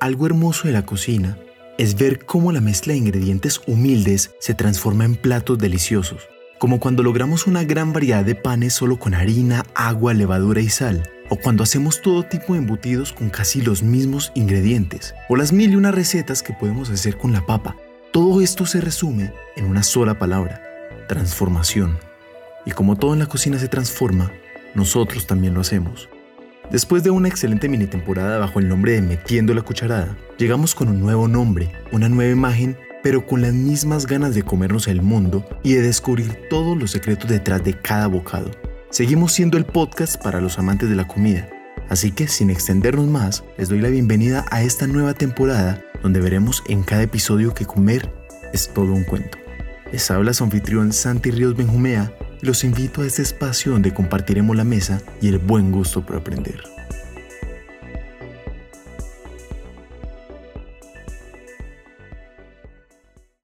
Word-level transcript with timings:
Algo 0.00 0.26
hermoso 0.26 0.68
de 0.68 0.72
la 0.72 0.86
cocina 0.86 1.36
es 1.76 1.96
ver 1.96 2.24
cómo 2.24 2.52
la 2.52 2.60
mezcla 2.60 2.92
de 2.92 3.00
ingredientes 3.00 3.60
humildes 3.66 4.30
se 4.38 4.54
transforma 4.54 5.04
en 5.04 5.16
platos 5.16 5.58
deliciosos, 5.58 6.28
como 6.60 6.78
cuando 6.78 7.02
logramos 7.02 7.48
una 7.48 7.64
gran 7.64 7.92
variedad 7.92 8.24
de 8.24 8.36
panes 8.36 8.74
solo 8.74 9.00
con 9.00 9.12
harina, 9.12 9.64
agua, 9.74 10.14
levadura 10.14 10.60
y 10.60 10.68
sal, 10.68 11.10
o 11.30 11.36
cuando 11.36 11.64
hacemos 11.64 12.00
todo 12.00 12.22
tipo 12.22 12.52
de 12.52 12.60
embutidos 12.60 13.12
con 13.12 13.28
casi 13.28 13.60
los 13.60 13.82
mismos 13.82 14.30
ingredientes, 14.36 15.14
o 15.28 15.34
las 15.34 15.52
mil 15.52 15.72
y 15.72 15.76
una 15.76 15.90
recetas 15.90 16.44
que 16.44 16.52
podemos 16.52 16.90
hacer 16.90 17.18
con 17.18 17.32
la 17.32 17.44
papa. 17.44 17.76
Todo 18.12 18.40
esto 18.40 18.66
se 18.66 18.80
resume 18.80 19.32
en 19.56 19.64
una 19.64 19.82
sola 19.82 20.16
palabra, 20.16 20.62
transformación. 21.08 21.98
Y 22.64 22.70
como 22.70 22.94
todo 22.94 23.14
en 23.14 23.18
la 23.18 23.26
cocina 23.26 23.58
se 23.58 23.66
transforma, 23.66 24.30
nosotros 24.76 25.26
también 25.26 25.54
lo 25.54 25.60
hacemos. 25.60 26.08
Después 26.70 27.02
de 27.02 27.08
una 27.08 27.28
excelente 27.28 27.66
mini 27.66 27.86
temporada 27.86 28.36
bajo 28.36 28.58
el 28.58 28.68
nombre 28.68 28.92
de 28.92 29.00
Metiendo 29.00 29.54
la 29.54 29.62
Cucharada, 29.62 30.18
llegamos 30.36 30.74
con 30.74 30.88
un 30.88 31.00
nuevo 31.00 31.26
nombre, 31.26 31.72
una 31.92 32.10
nueva 32.10 32.30
imagen, 32.30 32.76
pero 33.02 33.24
con 33.24 33.40
las 33.40 33.54
mismas 33.54 34.06
ganas 34.06 34.34
de 34.34 34.42
comernos 34.42 34.86
el 34.86 35.00
mundo 35.00 35.48
y 35.62 35.72
de 35.72 35.80
descubrir 35.80 36.36
todos 36.50 36.76
los 36.76 36.90
secretos 36.90 37.30
detrás 37.30 37.64
de 37.64 37.72
cada 37.72 38.06
bocado. 38.06 38.50
Seguimos 38.90 39.32
siendo 39.32 39.56
el 39.56 39.64
podcast 39.64 40.22
para 40.22 40.42
los 40.42 40.58
amantes 40.58 40.90
de 40.90 40.96
la 40.96 41.08
comida, 41.08 41.48
así 41.88 42.10
que 42.10 42.28
sin 42.28 42.50
extendernos 42.50 43.06
más, 43.06 43.44
les 43.56 43.70
doy 43.70 43.80
la 43.80 43.88
bienvenida 43.88 44.44
a 44.50 44.62
esta 44.62 44.86
nueva 44.86 45.14
temporada 45.14 45.82
donde 46.02 46.20
veremos 46.20 46.62
en 46.68 46.82
cada 46.82 47.02
episodio 47.02 47.54
que 47.54 47.64
comer 47.64 48.12
es 48.52 48.68
todo 48.74 48.92
un 48.92 49.04
cuento. 49.04 49.38
Les 49.90 50.10
habla 50.10 50.34
su 50.34 50.44
anfitrión 50.44 50.92
Santi 50.92 51.30
Ríos 51.30 51.56
Benjumea 51.56 52.12
los 52.40 52.64
invito 52.64 53.02
a 53.02 53.06
este 53.06 53.22
espacio 53.22 53.72
donde 53.72 53.92
compartiremos 53.92 54.56
la 54.56 54.64
mesa 54.64 55.02
y 55.20 55.28
el 55.28 55.38
buen 55.38 55.72
gusto 55.72 56.04
por 56.04 56.16
aprender. 56.16 56.77